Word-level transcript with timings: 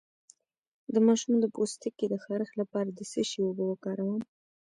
د 0.93 0.95
ماشوم 1.05 1.35
د 1.39 1.45
پوستکي 1.55 2.05
د 2.09 2.15
خارښ 2.23 2.49
لپاره 2.61 2.89
د 2.93 2.99
څه 3.11 3.21
شي 3.29 3.39
اوبه 3.45 3.63
وکاروم؟ 3.67 4.21